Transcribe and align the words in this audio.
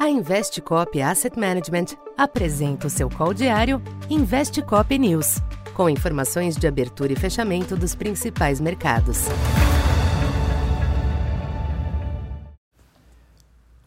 A 0.00 0.08
Investcop 0.08 0.98
Asset 1.02 1.38
Management 1.38 1.88
apresenta 2.16 2.86
o 2.86 2.90
seu 2.90 3.10
call 3.10 3.34
diário 3.34 3.82
Investcop 4.08 4.98
News, 4.98 5.42
com 5.74 5.90
informações 5.90 6.56
de 6.56 6.66
abertura 6.66 7.12
e 7.12 7.16
fechamento 7.16 7.76
dos 7.76 7.94
principais 7.94 8.62
mercados. 8.62 9.26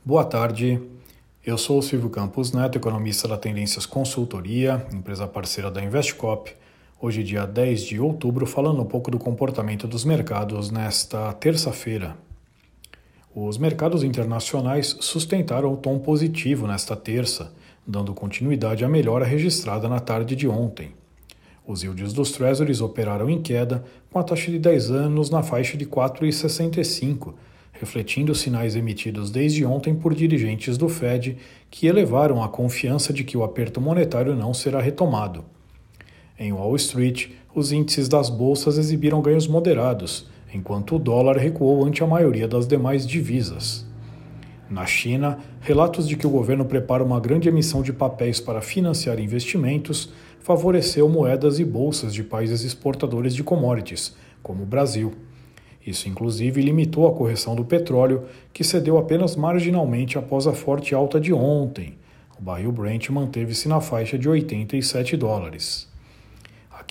Boa 0.06 0.24
tarde. 0.24 0.80
Eu 1.44 1.58
sou 1.58 1.80
o 1.80 1.82
Silvio 1.82 2.12
Campos 2.12 2.52
Neto, 2.52 2.78
economista 2.78 3.28
da 3.28 3.36
Tendências 3.36 3.88
Consultoria, 3.88 4.86
empresa 4.94 5.26
parceira 5.26 5.72
da 5.72 5.84
Investcop. 5.84 6.56
Hoje, 7.02 7.24
dia 7.24 7.48
10 7.48 7.86
de 7.86 8.00
outubro, 8.00 8.46
falando 8.46 8.84
um 8.84 8.86
pouco 8.86 9.10
do 9.10 9.18
comportamento 9.18 9.88
dos 9.88 10.06
mercados 10.06 10.70
nesta 10.70 11.34
terça-feira, 11.34 12.16
os 13.36 13.58
mercados 13.58 14.04
internacionais 14.04 14.96
sustentaram 15.00 15.74
o 15.74 15.78
tom 15.78 15.98
positivo 15.98 16.68
nesta 16.68 16.96
terça, 16.96 17.52
dando 17.86 18.14
continuidade 18.14 18.86
à 18.86 18.90
melhora 18.90 19.26
registrada 19.26 19.90
na 19.90 20.00
tarde 20.00 20.36
de 20.36 20.48
ontem. 20.48 20.92
Os 21.66 21.82
yields 21.82 22.14
dos 22.14 22.32
Treasuries 22.32 22.80
operaram 22.80 23.30
em 23.30 23.42
queda, 23.42 23.84
com 24.12 24.20
a 24.20 24.24
taxa 24.24 24.52
de 24.52 24.60
10 24.60 24.92
anos 24.92 25.30
na 25.30 25.42
faixa 25.42 25.76
de 25.76 25.86
4,65, 25.86 27.34
refletindo 27.72 28.36
sinais 28.36 28.76
emitidos 28.76 29.32
desde 29.32 29.66
ontem 29.66 29.96
por 29.96 30.14
dirigentes 30.14 30.78
do 30.78 30.88
Fed 30.88 31.38
que 31.72 31.88
elevaram 31.88 32.44
a 32.44 32.50
confiança 32.50 33.12
de 33.12 33.24
que 33.24 33.36
o 33.36 33.44
aperto 33.44 33.82
monetário 33.82 34.36
não 34.36 34.54
será 34.54 34.80
retomado. 34.80 35.44
Em 36.38 36.54
Wall 36.54 36.76
Street, 36.76 37.30
os 37.56 37.72
índices 37.72 38.08
das 38.08 38.30
bolsas 38.30 38.78
exibiram 38.78 39.22
ganhos 39.22 39.48
moderados, 39.48 40.28
enquanto 40.54 40.96
o 40.96 41.00
dólar 41.00 41.38
recuou 41.38 41.84
ante 41.84 42.04
a 42.04 42.08
maioria 42.08 42.48
das 42.48 42.68
demais 42.68 43.08
divisas. 43.08 43.86
Na 44.70 44.86
China, 44.86 45.40
relatos 45.62 46.08
de 46.08 46.16
que 46.16 46.26
o 46.26 46.30
governo 46.30 46.66
prepara 46.66 47.04
uma 47.04 47.20
grande 47.20 47.50
emissão 47.50 47.82
de 47.82 47.92
papéis 47.92 48.40
para 48.40 48.62
financiar 48.62 49.20
investimentos 49.20 50.12
favoreceu 50.40 51.08
moedas 51.08 51.58
e 51.58 51.64
bolsas 51.64 52.14
de 52.14 52.22
países 52.22 52.64
exportadores 52.64 53.34
de 53.34 53.44
commodities, 53.44 54.14
como 54.42 54.64
o 54.64 54.66
Brasil. 54.66 55.14
Isso, 55.86 56.10
inclusive, 56.10 56.62
limitou 56.62 57.08
a 57.08 57.14
correção 57.14 57.56
do 57.56 57.64
petróleo, 57.64 58.24
que 58.52 58.64
cedeu 58.64 58.98
apenas 58.98 59.36
marginalmente 59.36 60.18
após 60.18 60.46
a 60.46 60.54
forte 60.54 60.94
alta 60.94 61.20
de 61.20 61.34
ontem. 61.34 61.98
O 62.38 62.42
barril 62.42 62.72
Brent 62.72 63.10
manteve-se 63.10 63.70
na 63.70 63.80
faixa 63.80 64.18
de 64.18 64.28
87 64.28 65.16
dólares. 65.16 65.93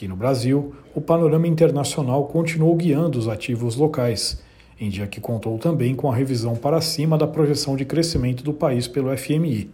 Aqui 0.03 0.08
no 0.08 0.17
Brasil, 0.17 0.75
o 0.97 1.00
panorama 1.00 1.47
internacional 1.47 2.27
continuou 2.27 2.75
guiando 2.75 3.20
os 3.20 3.28
ativos 3.28 3.77
locais, 3.77 4.42
em 4.81 4.91
dia 4.91 5.06
que 5.06 5.20
contou 5.20 5.56
também 5.58 5.95
com 5.95 6.11
a 6.11 6.14
revisão 6.17 6.56
para 6.56 6.81
cima 6.81 7.17
da 7.17 7.25
projeção 7.25 7.77
de 7.77 7.84
crescimento 7.84 8.42
do 8.42 8.53
país 8.53 8.89
pelo 8.89 9.17
FMI. 9.17 9.70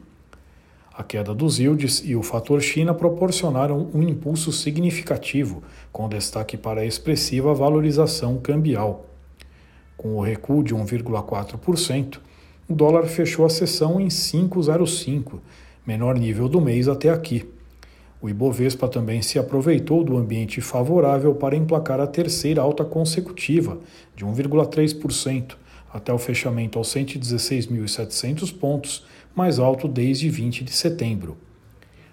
A 0.92 1.02
queda 1.02 1.34
dos 1.34 1.58
yields 1.58 2.02
e 2.04 2.14
o 2.14 2.22
fator 2.22 2.60
China 2.60 2.92
proporcionaram 2.92 3.88
um 3.94 4.02
impulso 4.02 4.52
significativo, 4.52 5.62
com 5.90 6.06
destaque 6.10 6.58
para 6.58 6.82
a 6.82 6.84
expressiva 6.84 7.54
valorização 7.54 8.36
cambial. 8.36 9.06
Com 9.96 10.14
o 10.16 10.20
recuo 10.20 10.62
de 10.62 10.74
1,4%, 10.74 12.18
o 12.68 12.74
dólar 12.74 13.04
fechou 13.04 13.46
a 13.46 13.48
sessão 13.48 13.98
em 13.98 14.08
5,05, 14.08 15.38
menor 15.86 16.18
nível 16.18 16.50
do 16.50 16.60
mês 16.60 16.86
até 16.86 17.08
aqui. 17.08 17.48
O 18.20 18.28
Ibovespa 18.28 18.88
também 18.88 19.22
se 19.22 19.38
aproveitou 19.38 20.02
do 20.02 20.16
ambiente 20.16 20.60
favorável 20.60 21.34
para 21.34 21.56
emplacar 21.56 22.00
a 22.00 22.06
terceira 22.06 22.60
alta 22.60 22.84
consecutiva, 22.84 23.78
de 24.16 24.24
1,3%, 24.24 25.54
até 25.92 26.12
o 26.12 26.18
fechamento 26.18 26.78
aos 26.78 26.88
116.700 26.88 28.52
pontos, 28.58 29.06
mais 29.34 29.58
alto 29.58 29.86
desde 29.86 30.28
20 30.28 30.64
de 30.64 30.72
setembro. 30.72 31.36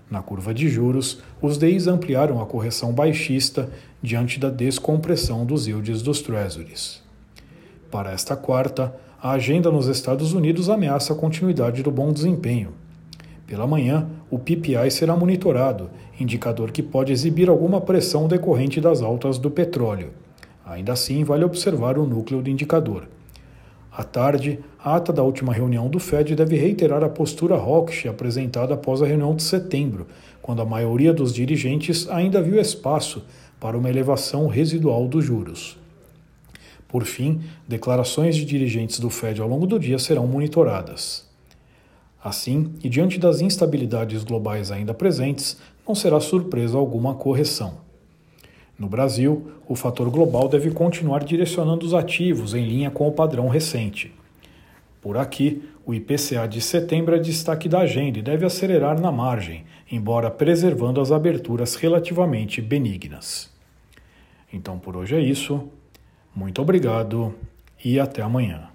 Na 0.09 0.21
curva 0.21 0.53
de 0.53 0.69
juros, 0.69 1.23
os 1.41 1.57
DIs 1.57 1.87
ampliaram 1.87 2.39
a 2.39 2.45
correção 2.45 2.93
baixista 2.93 3.69
diante 4.01 4.39
da 4.39 4.51
descompressão 4.51 5.43
dos 5.43 5.65
yields 5.65 6.03
dos 6.03 6.21
Treasuries. 6.21 7.01
Para 7.89 8.11
esta 8.11 8.35
quarta, 8.35 8.95
a 9.19 9.31
agenda 9.31 9.71
nos 9.71 9.87
Estados 9.87 10.33
Unidos 10.33 10.69
ameaça 10.69 11.13
a 11.13 11.15
continuidade 11.15 11.81
do 11.81 11.89
bom 11.89 12.13
desempenho. 12.13 12.84
Pela 13.47 13.67
manhã, 13.67 14.07
o 14.29 14.39
PPI 14.39 14.89
será 14.89 15.15
monitorado, 15.15 15.89
indicador 16.19 16.71
que 16.71 16.81
pode 16.81 17.11
exibir 17.13 17.47
alguma 17.47 17.79
pressão 17.79 18.27
decorrente 18.27 18.81
das 18.81 19.01
altas 19.01 19.37
do 19.37 19.51
petróleo. 19.51 20.11
Ainda 20.65 20.93
assim, 20.93 21.23
vale 21.23 21.45
observar 21.45 21.97
o 21.97 22.07
núcleo 22.07 22.41
do 22.41 22.49
indicador. 22.49 23.07
À 23.91 24.03
tarde, 24.03 24.59
a 24.83 24.95
ata 24.95 25.13
da 25.13 25.23
última 25.23 25.53
reunião 25.53 25.87
do 25.87 25.99
Fed 25.99 26.35
deve 26.35 26.57
reiterar 26.57 27.03
a 27.03 27.09
postura 27.09 27.55
hawkish 27.55 28.07
apresentada 28.07 28.73
após 28.73 29.01
a 29.01 29.05
reunião 29.05 29.35
de 29.35 29.43
setembro, 29.43 30.07
quando 30.41 30.61
a 30.61 30.65
maioria 30.65 31.13
dos 31.13 31.33
dirigentes 31.33 32.09
ainda 32.09 32.41
viu 32.41 32.59
espaço 32.59 33.23
para 33.59 33.77
uma 33.77 33.89
elevação 33.89 34.47
residual 34.47 35.07
dos 35.07 35.23
juros. 35.23 35.77
Por 36.87 37.03
fim, 37.03 37.41
declarações 37.67 38.35
de 38.35 38.43
dirigentes 38.43 38.99
do 38.99 39.09
Fed 39.09 39.39
ao 39.39 39.47
longo 39.47 39.67
do 39.67 39.79
dia 39.79 39.99
serão 39.99 40.27
monitoradas. 40.27 41.24
Assim, 42.25 42.73
e 42.83 42.89
diante 42.89 43.19
das 43.19 43.39
instabilidades 43.39 44.23
globais 44.23 44.71
ainda 44.71 44.95
presentes, 44.95 45.61
não 45.87 45.93
será 45.93 46.19
surpresa 46.19 46.75
alguma 46.75 47.13
correção. 47.13 47.75
No 48.79 48.89
Brasil, 48.89 49.51
o 49.67 49.75
fator 49.75 50.09
global 50.09 50.47
deve 50.47 50.71
continuar 50.71 51.23
direcionando 51.23 51.85
os 51.85 51.93
ativos 51.93 52.55
em 52.55 52.65
linha 52.65 52.89
com 52.89 53.07
o 53.07 53.11
padrão 53.11 53.47
recente. 53.47 54.11
Por 55.03 55.17
aqui, 55.17 55.69
o 55.85 55.93
IPCA 55.93 56.47
de 56.47 56.61
setembro 56.61 57.15
é 57.15 57.19
destaque 57.19 57.69
da 57.69 57.81
agenda 57.81 58.17
e 58.17 58.23
deve 58.23 58.43
acelerar 58.43 58.99
na 58.99 59.11
margem, 59.11 59.63
embora 59.91 60.31
preservando 60.31 60.99
as 60.99 61.11
aberturas 61.11 61.75
relativamente 61.75 62.59
benignas. 62.59 63.53
Então 64.51 64.79
por 64.79 64.97
hoje 64.97 65.13
é 65.13 65.19
isso. 65.19 65.69
Muito 66.35 66.59
obrigado 66.59 67.35
e 67.83 67.99
até 67.99 68.23
amanhã. 68.23 68.74